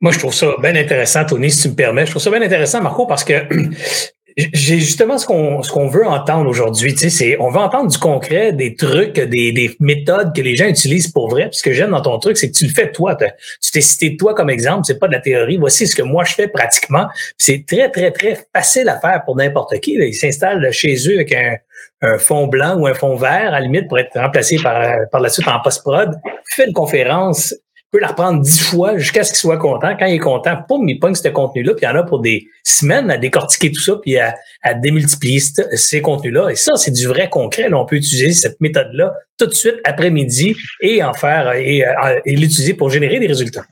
Moi, 0.00 0.12
je 0.12 0.18
trouve 0.18 0.34
ça 0.34 0.54
bien 0.60 0.74
intéressant, 0.76 1.24
Tony, 1.24 1.50
si 1.50 1.62
tu 1.62 1.68
me 1.70 1.74
permets. 1.74 2.06
Je 2.06 2.10
trouve 2.10 2.22
ça 2.22 2.30
bien 2.30 2.42
intéressant, 2.42 2.80
Marco, 2.82 3.06
parce 3.06 3.24
que 3.24 3.32
j'ai 4.38 4.78
justement 4.78 5.18
ce 5.18 5.26
qu'on 5.26 5.62
ce 5.62 5.72
qu'on 5.72 5.88
veut 5.88 6.06
entendre 6.06 6.48
aujourd'hui, 6.48 6.92
tu 6.92 7.00
sais, 7.00 7.10
c'est 7.10 7.40
on 7.40 7.50
veut 7.50 7.58
entendre 7.58 7.90
du 7.90 7.98
concret, 7.98 8.52
des 8.52 8.76
trucs, 8.76 9.14
des, 9.14 9.52
des 9.52 9.76
méthodes 9.80 10.34
que 10.34 10.40
les 10.40 10.54
gens 10.54 10.66
utilisent 10.66 11.08
pour 11.08 11.28
vrai. 11.28 11.48
Puis 11.48 11.58
ce 11.58 11.62
que 11.62 11.72
j'aime 11.72 11.90
dans 11.90 12.02
ton 12.02 12.18
truc, 12.18 12.36
c'est 12.36 12.50
que 12.50 12.56
tu 12.56 12.66
le 12.66 12.72
fais 12.72 12.92
toi. 12.92 13.16
Tu 13.16 13.70
t'es 13.72 13.80
cité 13.80 14.16
toi 14.16 14.34
comme 14.34 14.48
exemple, 14.48 14.84
c'est 14.86 14.98
pas 14.98 15.08
de 15.08 15.12
la 15.12 15.20
théorie. 15.20 15.56
Voici 15.56 15.88
ce 15.88 15.96
que 15.96 16.02
moi 16.02 16.22
je 16.22 16.34
fais 16.34 16.46
pratiquement. 16.46 17.08
C'est 17.36 17.64
très 17.66 17.90
très 17.90 18.12
très 18.12 18.38
facile 18.54 18.88
à 18.88 19.00
faire 19.00 19.22
pour 19.24 19.36
n'importe 19.36 19.80
qui. 19.80 19.94
Ils 19.94 20.14
s'installent 20.14 20.70
chez 20.70 20.94
eux 21.08 21.14
avec 21.14 21.32
un, 21.32 21.56
un 22.02 22.18
fond 22.18 22.46
blanc 22.46 22.76
ou 22.78 22.86
un 22.86 22.94
fond 22.94 23.16
vert, 23.16 23.48
à 23.48 23.50
la 23.50 23.60
limite, 23.60 23.88
pour 23.88 23.98
être 23.98 24.18
remplacé 24.18 24.56
par, 24.62 25.08
par 25.10 25.20
la 25.20 25.28
suite 25.28 25.48
en 25.48 25.60
post-prod. 25.60 26.14
Fait 26.50 26.66
une 26.66 26.72
conférence, 26.72 27.54
peut 27.90 28.00
la 28.00 28.08
reprendre 28.08 28.40
dix 28.40 28.60
fois 28.60 28.98
jusqu'à 28.98 29.24
ce 29.24 29.30
qu'il 29.30 29.38
soit 29.38 29.56
content. 29.56 29.96
Quand 29.98 30.06
il 30.06 30.14
est 30.14 30.18
content, 30.18 30.56
poum, 30.68 30.88
il 30.88 30.98
pogne 30.98 31.14
ce 31.14 31.28
contenu-là, 31.28 31.74
puis 31.74 31.86
il 31.86 31.88
y 31.88 31.90
en 31.90 31.96
a 31.96 32.02
pour 32.02 32.20
des 32.20 32.46
semaines 32.62 33.10
à 33.10 33.16
décortiquer 33.16 33.72
tout 33.72 33.80
ça, 33.80 33.96
puis 33.96 34.18
à, 34.18 34.34
démultiplier 34.74 35.40
ces 35.40 36.02
contenus-là. 36.02 36.50
Et 36.50 36.56
ça, 36.56 36.72
c'est 36.76 36.90
du 36.90 37.06
vrai 37.06 37.28
concret. 37.30 37.72
On 37.72 37.86
peut 37.86 37.96
utiliser 37.96 38.32
cette 38.32 38.60
méthode-là 38.60 39.14
tout 39.38 39.46
de 39.46 39.54
suite 39.54 39.76
après-midi 39.84 40.56
et 40.80 41.02
en 41.02 41.14
faire 41.14 41.52
et, 41.52 41.86
euh, 41.86 42.20
et 42.24 42.36
l'utiliser 42.36 42.74
pour 42.74 42.90
générer 42.90 43.18
des 43.20 43.26
résultats. 43.26 43.64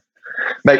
Ben, 0.65 0.79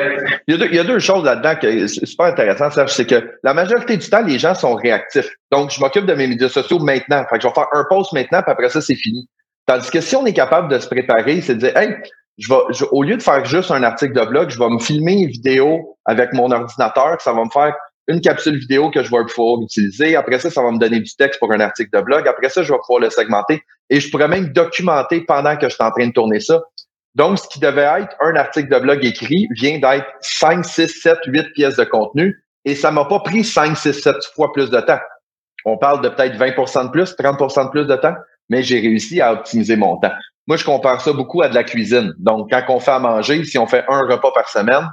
il, 0.49 0.57
y 0.57 0.79
a 0.79 0.85
deux, 0.85 0.99
choses 0.99 1.25
là-dedans 1.25 1.55
qui 1.57 1.89
sont 1.89 2.07
super 2.07 2.27
intéressantes, 2.27 2.89
c'est 2.89 3.07
que 3.07 3.39
la 3.43 3.55
majorité 3.55 3.97
du 3.97 4.09
temps, 4.09 4.23
les 4.23 4.39
gens 4.39 4.55
sont 4.55 4.75
réactifs. 4.75 5.31
Donc, 5.53 5.71
je 5.71 5.81
m'occupe 5.81 6.07
de 6.07 6.15
mes 6.15 6.27
médias 6.27 6.49
sociaux 6.49 6.79
maintenant. 6.79 7.25
Fait 7.31 7.37
que 7.37 7.43
je 7.43 7.49
vais 7.49 7.55
faire 7.55 7.69
un 7.73 7.85
post 7.89 8.13
maintenant, 8.13 8.43
puis 8.43 8.51
après 8.51 8.69
ça, 8.69 8.81
c'est 8.81 8.97
fini. 8.97 9.29
Tandis 9.67 9.91
que 9.91 10.01
si 10.01 10.15
on 10.17 10.27
est 10.27 10.33
capable 10.33 10.69
de 10.73 10.79
se 10.79 10.87
préparer, 10.87 11.41
c'est 11.41 11.55
de 11.55 11.61
dire, 11.61 11.77
hey, 11.77 11.95
je 12.39 12.49
vais, 12.49 12.87
au 12.93 13.03
lieu 13.03 13.17
de 13.17 13.23
faire 13.23 13.45
juste 13.45 13.71
un 13.71 13.83
article 13.83 14.13
de 14.13 14.25
blog, 14.25 14.51
je 14.51 14.59
vais 14.59 14.69
me 14.69 14.79
filmer 14.79 15.13
une 15.13 15.29
vidéo 15.29 15.99
avec 16.05 16.33
mon 16.33 16.51
ordinateur, 16.51 17.21
ça 17.21 17.33
va 17.33 17.45
me 17.45 17.51
faire 17.51 17.75
une 18.09 18.21
capsule 18.21 18.59
vidéo 18.59 18.91
que 18.91 19.03
je 19.03 19.11
vais 19.11 19.25
pouvoir 19.25 19.63
utiliser. 19.63 20.17
Après 20.17 20.39
ça, 20.39 20.51
ça 20.51 20.63
va 20.63 20.71
me 20.71 20.79
donner 20.79 21.01
du 21.01 21.15
texte 21.17 21.41
pour 21.41 21.53
un 21.53 21.61
article 21.61 21.91
de 21.97 22.03
blog. 22.03 22.29
Après 22.29 22.49
ça, 22.49 22.63
je 22.63 22.73
vais 22.73 22.79
pouvoir 22.79 23.01
le 23.01 23.11
segmenter 23.11 23.63
et 23.91 24.01
je 24.01 24.11
pourrais 24.11 24.29
même 24.29 24.49
documenter 24.49 25.23
pendant 25.23 25.57
que 25.57 25.69
je 25.69 25.75
suis 25.75 25.83
en 25.83 25.91
train 25.91 26.07
de 26.07 26.13
tourner 26.13 26.41
ça. 26.41 26.63
Donc, 27.15 27.39
ce 27.39 27.49
qui 27.49 27.59
devait 27.59 27.89
être 28.01 28.15
un 28.21 28.37
article 28.37 28.69
de 28.69 28.79
blog 28.79 29.05
écrit 29.05 29.49
vient 29.53 29.79
d'être 29.79 30.07
5, 30.21 30.65
6, 30.65 30.89
7, 30.89 31.19
8 31.27 31.53
pièces 31.55 31.77
de 31.77 31.85
contenu 31.85 32.45
et 32.65 32.75
ça 32.75 32.91
m'a 32.91 33.07
pas 33.07 33.21
pris 33.21 33.43
5, 33.43 33.77
6, 33.77 33.93
7 33.95 34.17
fois 34.35 34.53
plus 34.53 34.71
de 34.71 34.81
temps. 34.81 35.01
On 35.65 35.79
parle 35.79 36.03
de 36.03 36.11
peut-être 36.11 36.37
20% 36.37 36.87
de 36.87 36.91
plus, 36.91 37.15
30% 37.17 37.65
de 37.65 37.71
plus 37.71 37.87
de 37.87 37.97
temps, 37.97 38.15
mais 38.51 38.63
j'ai 38.63 38.81
réussi 38.81 39.21
à 39.21 39.33
optimiser 39.33 39.77
mon 39.77 39.97
temps. 39.97 40.13
Moi, 40.47 40.57
je 40.57 40.65
compare 40.65 41.01
ça 41.01 41.13
beaucoup 41.13 41.43
à 41.43 41.49
de 41.49 41.55
la 41.55 41.65
cuisine. 41.65 42.15
Donc, 42.19 42.51
quand 42.51 42.63
on 42.69 42.81
fait 42.81 42.93
à 42.93 42.99
manger, 42.99 43.45
si 43.45 43.59
on 43.59 43.67
fait 43.67 43.85
un 43.89 44.03
repas 44.03 44.31
par 44.33 44.49
semaine, 44.49 44.89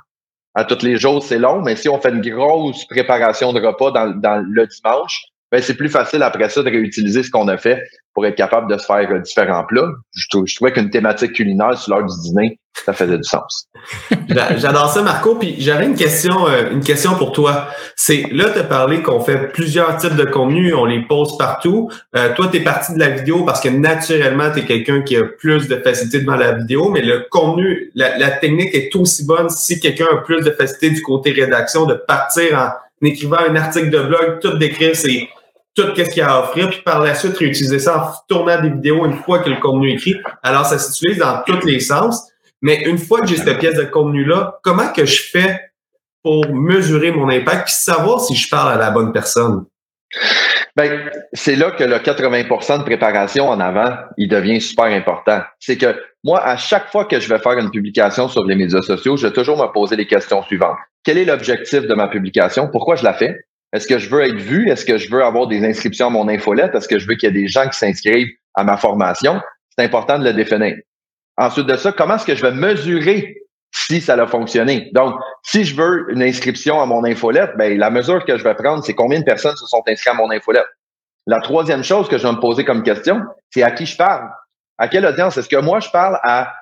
à 0.55 0.63
tous 0.63 0.83
les 0.83 0.97
jours, 0.97 1.23
c'est 1.23 1.39
long, 1.39 1.61
mais 1.61 1.75
si 1.75 1.89
on 1.89 1.99
fait 1.99 2.09
une 2.09 2.21
grosse 2.21 2.85
préparation 2.85 3.53
de 3.53 3.61
repas 3.61 3.91
dans, 3.91 4.19
dans 4.19 4.43
le 4.47 4.67
dimanche, 4.67 5.32
ben, 5.53 5.61
c'est 5.61 5.75
plus 5.75 5.89
facile 5.89 6.23
après 6.23 6.49
ça 6.49 6.63
de 6.63 6.69
réutiliser 6.71 7.21
ce 7.21 7.29
qu'on 7.29 7.47
a 7.47 7.57
fait 7.57 7.83
pour 8.15 8.25
être 8.25 8.33
capable 8.33 8.73
de 8.73 8.75
se 8.75 8.87
faire 8.87 9.07
euh, 9.11 9.19
différents 9.19 9.63
plats. 9.63 9.87
Je, 10.15 10.25
trouvais 10.55 10.71
qu'une 10.71 10.89
thématique 10.89 11.33
culinaire 11.33 11.77
sur 11.77 11.93
l'heure 11.93 12.07
du 12.07 12.21
dîner, 12.23 12.57
ça 12.83 12.91
faisait 12.91 13.19
du 13.19 13.23
sens. 13.23 13.67
J'adore 14.57 14.89
ça, 14.89 15.03
Marco. 15.03 15.35
Puis 15.35 15.57
j'avais 15.59 15.85
une 15.85 15.93
question, 15.93 16.47
euh, 16.47 16.71
une 16.71 16.81
question 16.81 17.13
pour 17.13 17.33
toi. 17.33 17.67
C'est 17.95 18.23
là, 18.31 18.49
tu 18.49 18.57
as 18.57 18.63
parlé 18.63 19.03
qu'on 19.03 19.19
fait 19.19 19.51
plusieurs 19.51 19.95
types 19.97 20.15
de 20.15 20.25
contenus, 20.25 20.73
on 20.75 20.85
les 20.85 21.03
pose 21.05 21.37
partout. 21.37 21.91
Euh, 22.15 22.33
toi, 22.33 22.47
tu 22.51 22.57
es 22.57 22.61
parti 22.61 22.95
de 22.95 22.99
la 22.99 23.09
vidéo 23.09 23.43
parce 23.45 23.61
que 23.61 23.69
naturellement, 23.69 24.49
tu 24.51 24.61
es 24.61 24.65
quelqu'un 24.65 25.03
qui 25.03 25.15
a 25.17 25.23
plus 25.23 25.67
de 25.67 25.75
facilité 25.75 26.21
devant 26.21 26.35
la 26.35 26.53
vidéo, 26.53 26.89
mais 26.89 27.03
le 27.03 27.27
contenu, 27.29 27.91
la, 27.93 28.17
la 28.17 28.31
technique 28.31 28.73
est 28.73 28.95
aussi 28.95 29.23
bonne 29.23 29.49
si 29.49 29.79
quelqu'un 29.79 30.07
a 30.11 30.17
plus 30.17 30.41
de 30.41 30.49
facilité 30.49 30.89
du 30.89 31.03
côté 31.03 31.31
rédaction 31.31 31.85
de 31.85 31.93
partir 31.93 32.57
en 32.57 33.05
écrivant 33.05 33.37
un 33.37 33.55
article 33.55 33.91
de 33.91 33.99
blog, 33.99 34.39
tout 34.41 34.57
décrire 34.57 34.95
c'est 34.95 35.29
tout 35.75 35.87
ce 35.95 36.03
qu'il 36.03 36.17
y 36.17 36.21
a 36.21 36.35
à 36.35 36.39
offrir, 36.41 36.69
puis 36.69 36.81
par 36.81 37.01
la 37.01 37.15
suite 37.15 37.37
réutiliser 37.37 37.79
ça 37.79 37.97
en 37.97 38.11
tournant 38.27 38.61
des 38.61 38.69
vidéos 38.69 39.05
une 39.05 39.17
fois 39.17 39.39
que 39.39 39.49
le 39.49 39.57
contenu 39.57 39.91
est 39.91 39.95
écrit. 39.95 40.15
Alors, 40.43 40.65
ça 40.65 40.77
s'utilise 40.77 41.17
dans 41.17 41.41
tous 41.45 41.65
les 41.65 41.79
sens. 41.79 42.29
Mais 42.61 42.83
une 42.83 42.97
fois 42.97 43.21
que 43.21 43.27
j'ai 43.27 43.35
cette 43.35 43.59
pièce 43.59 43.75
de 43.75 43.83
contenu-là, 43.83 44.59
comment 44.63 44.87
que 44.93 45.05
je 45.05 45.21
fais 45.21 45.59
pour 46.23 46.47
mesurer 46.53 47.11
mon 47.11 47.29
impact 47.29 47.65
puis 47.65 47.73
savoir 47.73 48.21
si 48.21 48.35
je 48.35 48.49
parle 48.49 48.71
à 48.71 48.77
la 48.77 48.91
bonne 48.91 49.11
personne? 49.11 49.65
Ben, 50.75 51.09
c'est 51.33 51.55
là 51.55 51.71
que 51.71 51.83
le 51.83 51.97
80% 51.97 52.79
de 52.79 52.83
préparation 52.83 53.49
en 53.49 53.59
avant, 53.59 53.95
il 54.17 54.27
devient 54.27 54.61
super 54.61 54.85
important. 54.85 55.41
C'est 55.59 55.77
que 55.77 55.95
moi, 56.23 56.41
à 56.43 56.55
chaque 56.57 56.89
fois 56.89 57.05
que 57.05 57.19
je 57.19 57.27
vais 57.29 57.39
faire 57.39 57.57
une 57.59 57.69
publication 57.69 58.27
sur 58.27 58.45
les 58.45 58.55
médias 58.55 58.81
sociaux, 58.81 59.17
je 59.17 59.27
vais 59.27 59.33
toujours 59.33 59.57
me 59.57 59.71
poser 59.71 59.95
les 59.95 60.07
questions 60.07 60.41
suivantes. 60.43 60.77
Quel 61.03 61.17
est 61.17 61.25
l'objectif 61.25 61.81
de 61.81 61.93
ma 61.93 62.07
publication? 62.07 62.69
Pourquoi 62.71 62.95
je 62.95 63.03
la 63.03 63.13
fais? 63.13 63.37
Est-ce 63.73 63.87
que 63.87 63.97
je 63.97 64.07
veux 64.07 64.21
être 64.21 64.37
vu? 64.37 64.69
Est-ce 64.69 64.85
que 64.85 64.97
je 64.97 65.09
veux 65.09 65.23
avoir 65.23 65.47
des 65.47 65.65
inscriptions 65.65 66.07
à 66.07 66.09
mon 66.11 66.27
infolette? 66.29 66.75
Est-ce 66.75 66.87
que 66.87 66.99
je 66.99 67.07
veux 67.07 67.15
qu'il 67.15 67.27
y 67.27 67.37
ait 67.37 67.41
des 67.41 67.47
gens 67.47 67.67
qui 67.67 67.77
s'inscrivent 67.77 68.29
à 68.53 68.63
ma 68.63 68.77
formation? 68.77 69.41
C'est 69.75 69.83
important 69.83 70.19
de 70.19 70.23
le 70.23 70.33
définir. 70.33 70.75
Ensuite 71.37 71.65
de 71.65 71.75
ça, 71.75 71.91
comment 71.91 72.15
est-ce 72.15 72.25
que 72.25 72.35
je 72.35 72.43
vais 72.43 72.51
mesurer 72.51 73.35
si 73.71 73.99
ça 73.99 74.13
a 74.13 74.27
fonctionné? 74.27 74.91
Donc, 74.93 75.15
si 75.41 75.63
je 75.63 75.75
veux 75.75 76.05
une 76.11 76.21
inscription 76.21 76.79
à 76.79 76.85
mon 76.85 77.03
infolette, 77.03 77.53
ben, 77.57 77.75
la 77.77 77.89
mesure 77.89 78.23
que 78.23 78.37
je 78.37 78.43
vais 78.43 78.53
prendre, 78.53 78.83
c'est 78.83 78.93
combien 78.93 79.19
de 79.19 79.25
personnes 79.25 79.55
se 79.55 79.65
sont 79.65 79.81
inscrites 79.87 80.13
à 80.13 80.15
mon 80.15 80.29
infolette? 80.29 80.67
La 81.25 81.39
troisième 81.39 81.83
chose 81.83 82.07
que 82.07 82.19
je 82.19 82.27
vais 82.27 82.33
me 82.33 82.39
poser 82.39 82.65
comme 82.65 82.83
question, 82.83 83.21
c'est 83.49 83.63
à 83.63 83.71
qui 83.71 83.87
je 83.87 83.97
parle? 83.97 84.29
À 84.77 84.87
quelle 84.87 85.05
audience? 85.05 85.37
Est-ce 85.37 85.49
que 85.49 85.59
moi, 85.59 85.79
je 85.79 85.89
parle 85.89 86.19
à 86.21 86.53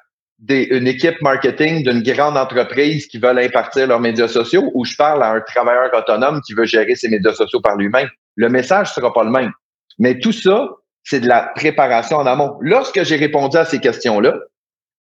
des, 0.41 0.63
une 0.71 0.87
équipe 0.87 1.21
marketing 1.21 1.83
d'une 1.83 2.01
grande 2.01 2.37
entreprise 2.37 3.07
qui 3.07 3.17
veulent 3.17 3.39
impartir 3.39 3.87
leurs 3.87 3.99
médias 3.99 4.27
sociaux 4.27 4.69
ou 4.73 4.85
je 4.85 4.95
parle 4.95 5.23
à 5.23 5.31
un 5.31 5.41
travailleur 5.41 5.91
autonome 5.93 6.41
qui 6.41 6.53
veut 6.53 6.65
gérer 6.65 6.95
ses 6.95 7.09
médias 7.09 7.33
sociaux 7.33 7.61
par 7.61 7.77
lui-même? 7.77 8.09
Le 8.35 8.49
message 8.49 8.93
sera 8.93 9.13
pas 9.13 9.23
le 9.23 9.31
même. 9.31 9.51
Mais 9.99 10.19
tout 10.19 10.31
ça, 10.31 10.67
c'est 11.03 11.19
de 11.19 11.27
la 11.27 11.51
préparation 11.55 12.17
en 12.17 12.25
amont. 12.25 12.57
Lorsque 12.61 13.03
j'ai 13.03 13.15
répondu 13.15 13.57
à 13.57 13.65
ces 13.65 13.79
questions-là, 13.79 14.33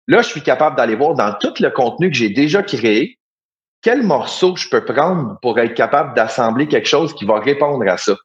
Là, 0.09 0.23
je 0.23 0.27
suis 0.27 0.41
capable 0.41 0.75
d'aller 0.75 0.95
voir 0.95 1.13
dans 1.13 1.35
tout 1.39 1.53
le 1.59 1.69
contenu 1.69 2.09
que 2.09 2.17
j'ai 2.17 2.29
déjà 2.29 2.63
créé, 2.63 3.19
quel 3.83 4.01
morceau 4.01 4.55
je 4.55 4.67
peux 4.67 4.83
prendre 4.83 5.37
pour 5.39 5.59
être 5.59 5.75
capable 5.75 6.15
d'assembler 6.15 6.67
quelque 6.67 6.87
chose 6.87 7.13
qui 7.13 7.25
va 7.25 7.39
répondre 7.39 7.87
à 7.87 7.95
ça. 7.95 8.15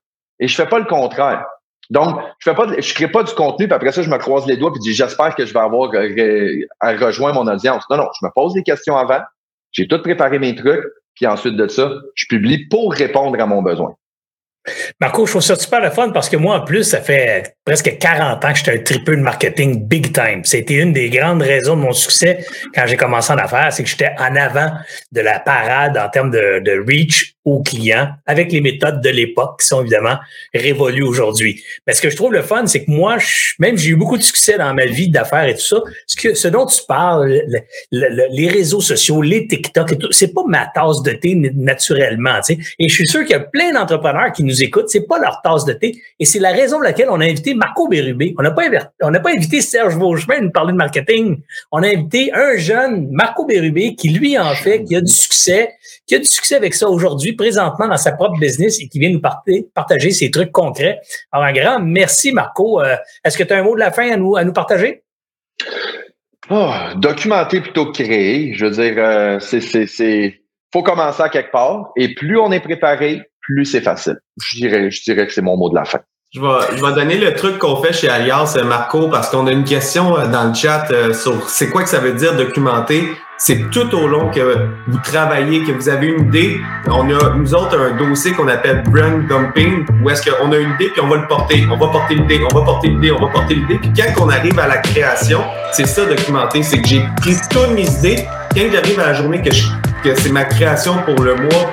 Et 0.40 0.48
je 0.48 0.56
fais 0.56 0.66
pas 0.66 0.78
le 0.78 0.86
contraire. 0.86 1.44
Donc, 1.90 2.18
je 2.38 2.50
fais 2.50 2.56
pas, 2.56 2.66
je 2.78 2.94
crée 2.94 3.08
pas 3.08 3.22
du 3.22 3.32
contenu, 3.34 3.66
puis 3.66 3.74
après 3.74 3.92
ça, 3.92 4.02
je 4.02 4.10
me 4.10 4.18
croise 4.18 4.46
les 4.46 4.56
doigts, 4.56 4.72
puis 4.72 4.80
dis 4.80 4.94
j'espère 4.94 5.34
que 5.34 5.44
je 5.44 5.52
vais 5.52 5.60
avoir 5.60 5.90
euh, 5.94 6.66
à 6.80 6.92
rejoindre 6.92 7.42
mon 7.42 7.52
audience. 7.52 7.84
Non, 7.90 7.98
non, 7.98 8.08
je 8.18 8.26
me 8.26 8.30
pose 8.34 8.54
des 8.54 8.62
questions 8.62 8.96
avant, 8.96 9.20
j'ai 9.72 9.86
tout 9.86 10.00
préparé 10.00 10.38
mes 10.38 10.54
trucs, 10.54 10.84
puis 11.14 11.26
ensuite 11.26 11.56
de 11.56 11.68
ça, 11.68 11.90
je 12.14 12.26
publie 12.26 12.66
pour 12.68 12.92
répondre 12.92 13.40
à 13.40 13.46
mon 13.46 13.62
besoin. 13.62 13.94
Marco, 14.98 15.26
je 15.26 15.32
trouve 15.32 15.42
ça 15.42 15.56
super 15.56 15.80
le 15.80 15.90
fun 15.90 16.10
parce 16.10 16.30
que 16.30 16.38
moi, 16.38 16.56
en 16.56 16.64
plus, 16.64 16.84
ça 16.84 17.00
fait 17.00 17.54
presque 17.66 17.98
40 17.98 18.42
ans 18.42 18.52
que 18.52 18.58
j'étais 18.58 18.78
un 18.78 18.82
tripeux 18.82 19.16
de 19.16 19.20
marketing 19.20 19.86
big 19.86 20.14
time. 20.14 20.42
C'était 20.44 20.76
une 20.76 20.94
des 20.94 21.10
grandes 21.10 21.42
raisons 21.42 21.76
de 21.76 21.82
mon 21.82 21.92
succès 21.92 22.46
quand 22.74 22.86
j'ai 22.86 22.96
commencé 22.96 23.30
en 23.32 23.36
affaires, 23.36 23.72
c'est 23.72 23.82
que 23.82 23.90
j'étais 23.90 24.12
en 24.18 24.34
avant 24.34 24.70
de 25.12 25.20
la 25.20 25.38
parade 25.38 25.98
en 25.98 26.08
termes 26.08 26.30
de, 26.30 26.60
de 26.60 26.82
reach 26.86 27.33
aux 27.44 27.62
clients 27.62 28.08
avec 28.26 28.52
les 28.52 28.60
méthodes 28.60 29.00
de 29.00 29.10
l'époque 29.10 29.60
qui 29.60 29.66
sont 29.66 29.82
évidemment 29.82 30.16
révolues 30.54 31.02
aujourd'hui. 31.02 31.62
Mais 31.86 31.92
ce 31.92 32.00
que 32.00 32.10
je 32.10 32.16
trouve 32.16 32.32
le 32.32 32.42
fun, 32.42 32.66
c'est 32.66 32.84
que 32.84 32.90
moi, 32.90 33.18
je, 33.18 33.54
même 33.58 33.76
j'ai 33.76 33.90
eu 33.90 33.96
beaucoup 33.96 34.16
de 34.16 34.22
succès 34.22 34.56
dans 34.56 34.72
ma 34.72 34.86
vie 34.86 35.10
d'affaires 35.10 35.46
et 35.46 35.54
tout 35.54 35.60
ça. 35.60 35.82
Ce, 36.06 36.16
que, 36.16 36.34
ce 36.34 36.48
dont 36.48 36.66
tu 36.66 36.80
parles, 36.86 37.42
les 37.90 38.48
réseaux 38.48 38.80
sociaux, 38.80 39.20
les 39.20 39.46
TikTok 39.46 39.92
et 39.92 39.98
tout, 39.98 40.10
c'est 40.10 40.32
pas 40.32 40.42
ma 40.46 40.66
tasse 40.66 41.02
de 41.02 41.12
thé 41.12 41.34
naturellement. 41.34 42.40
Et 42.48 42.88
je 42.88 42.94
suis 42.94 43.06
sûr 43.06 43.20
qu'il 43.22 43.32
y 43.32 43.34
a 43.34 43.40
plein 43.40 43.72
d'entrepreneurs 43.72 44.32
qui 44.32 44.42
nous 44.42 44.62
écoutent, 44.62 44.88
c'est 44.88 45.06
pas 45.06 45.18
leur 45.18 45.40
tasse 45.42 45.64
de 45.64 45.72
thé. 45.74 46.00
Et 46.18 46.24
c'est 46.24 46.38
la 46.38 46.52
raison 46.52 46.76
pour 46.76 46.84
laquelle 46.84 47.08
on 47.10 47.20
a 47.20 47.24
invité 47.24 47.54
Marco 47.54 47.88
Bérubé. 47.88 48.34
On 48.38 48.42
n'a 48.42 48.50
pas, 48.50 49.30
invité 49.30 49.60
Serge 49.60 49.96
Vauchemin 49.96 50.36
à 50.36 50.40
nous 50.40 50.50
parler 50.50 50.72
de 50.72 50.78
marketing. 50.78 51.40
On 51.72 51.82
a 51.82 51.88
invité 51.88 52.32
un 52.32 52.56
jeune, 52.56 53.08
Marco 53.10 53.44
Bérubé, 53.44 53.94
qui 53.94 54.08
lui 54.08 54.38
en 54.38 54.54
fait, 54.54 54.84
qui 54.84 54.96
a 54.96 55.00
du 55.00 55.12
succès, 55.12 55.70
qui 56.06 56.14
a 56.14 56.18
du 56.18 56.26
succès 56.26 56.56
avec 56.56 56.74
ça 56.74 56.88
aujourd'hui, 56.88 57.32
présentement 57.32 57.88
dans 57.88 57.96
sa 57.96 58.12
propre 58.12 58.38
business 58.38 58.80
et 58.80 58.88
qui 58.88 58.98
vient 58.98 59.10
nous 59.10 59.22
partager 59.74 60.10
ses 60.10 60.30
trucs 60.30 60.52
concrets. 60.52 61.00
Alors, 61.32 61.46
un 61.46 61.52
grand 61.52 61.80
merci, 61.80 62.32
Marco. 62.32 62.80
Euh, 62.80 62.96
est-ce 63.24 63.38
que 63.38 63.44
tu 63.44 63.52
as 63.52 63.58
un 63.58 63.62
mot 63.62 63.74
de 63.74 63.80
la 63.80 63.90
fin 63.90 64.10
à 64.10 64.16
nous, 64.16 64.36
à 64.36 64.44
nous 64.44 64.52
partager? 64.52 65.02
Oh, 66.50 66.72
documenter 66.96 67.60
plutôt 67.60 67.86
que 67.86 68.02
créer. 68.02 68.52
Je 68.54 68.66
veux 68.66 68.72
dire, 68.72 68.94
euh, 68.98 69.38
c'est, 69.40 69.60
c'est, 69.60 70.42
faut 70.72 70.82
commencer 70.82 71.22
à 71.22 71.28
quelque 71.30 71.52
part. 71.52 71.90
Et 71.96 72.14
plus 72.14 72.38
on 72.38 72.52
est 72.52 72.60
préparé, 72.60 73.22
plus 73.40 73.64
c'est 73.64 73.80
facile. 73.80 74.18
Je 74.42 74.58
dirais, 74.58 74.90
je 74.90 75.02
dirais 75.02 75.26
que 75.26 75.32
c'est 75.32 75.42
mon 75.42 75.56
mot 75.56 75.70
de 75.70 75.74
la 75.74 75.84
fin. 75.84 76.00
Je 76.34 76.40
vais, 76.40 76.76
je 76.76 76.84
vais 76.84 76.92
donner 76.92 77.16
le 77.16 77.32
truc 77.34 77.58
qu'on 77.58 77.76
fait 77.76 77.92
chez 77.92 78.08
Alias, 78.08 78.58
Marco, 78.64 79.08
parce 79.08 79.30
qu'on 79.30 79.46
a 79.46 79.52
une 79.52 79.64
question 79.64 80.18
euh, 80.18 80.26
dans 80.26 80.48
le 80.48 80.54
chat 80.54 80.86
sur 81.14 81.48
c'est 81.48 81.70
quoi 81.70 81.82
que 81.82 81.88
ça 81.88 82.00
veut 82.00 82.12
dire 82.12 82.36
documenter 82.36 83.04
c'est 83.36 83.70
tout 83.70 83.92
au 83.94 84.06
long 84.06 84.30
que 84.30 84.68
vous 84.86 84.98
travaillez, 85.02 85.64
que 85.64 85.72
vous 85.72 85.88
avez 85.88 86.08
une 86.08 86.26
idée. 86.26 86.60
On 86.86 87.10
a, 87.10 87.34
nous 87.34 87.54
autres, 87.54 87.78
un 87.78 87.96
dossier 87.96 88.32
qu'on 88.32 88.48
appelle 88.48 88.84
brand 88.84 89.26
dumping, 89.26 89.84
où 90.02 90.10
est-ce 90.10 90.30
qu'on 90.30 90.52
a 90.52 90.56
une 90.56 90.70
idée, 90.70 90.90
puis 90.90 91.00
on 91.02 91.08
va 91.08 91.16
le 91.16 91.26
porter. 91.26 91.66
On 91.70 91.76
va 91.76 91.88
porter 91.88 92.14
l'idée, 92.14 92.40
on 92.50 92.54
va 92.56 92.64
porter 92.64 92.88
l'idée, 92.88 93.10
on 93.10 93.20
va 93.20 93.32
porter 93.32 93.54
l'idée. 93.56 93.78
Puis 93.78 93.92
quand 93.92 94.24
on 94.24 94.28
arrive 94.28 94.58
à 94.58 94.68
la 94.68 94.76
création, 94.78 95.40
c'est 95.72 95.86
ça 95.86 96.04
documenté, 96.06 96.62
c'est 96.62 96.80
que 96.80 96.88
j'ai 96.88 97.02
pris 97.20 97.36
toutes 97.50 97.72
mes 97.72 97.88
idées. 97.98 98.24
Quand 98.54 98.70
j'arrive 98.72 99.00
à 99.00 99.06
la 99.06 99.14
journée 99.14 99.42
que, 99.42 99.50
c'est 100.14 100.30
ma 100.30 100.44
création 100.44 100.98
pour 101.04 101.24
le 101.24 101.34
mois, 101.34 101.72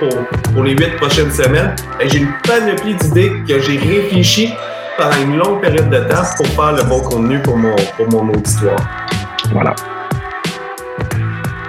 pour, 0.54 0.64
les 0.64 0.72
huit 0.72 0.96
prochaines 0.98 1.32
semaines, 1.32 1.76
ben, 2.00 2.10
j'ai 2.10 2.20
une 2.20 2.34
panoplie 2.48 2.96
d'idées 2.96 3.34
que 3.48 3.60
j'ai 3.60 3.78
réfléchi 3.78 4.54
pendant 4.98 5.18
une 5.24 5.38
longue 5.38 5.62
période 5.62 5.90
de 5.90 6.00
temps 6.00 6.24
pour 6.38 6.48
faire 6.48 6.74
le 6.74 6.84
bon 6.84 7.02
contenu 7.02 7.40
pour 7.40 7.56
mon, 7.56 7.76
pour 7.98 8.10
mon 8.10 8.34
auditoire. 8.34 8.80
Voilà. 9.52 9.76